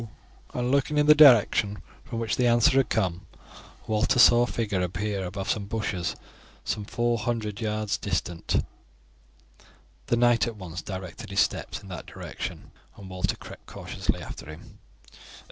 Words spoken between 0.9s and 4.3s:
in the direction from which the answer had come, Walter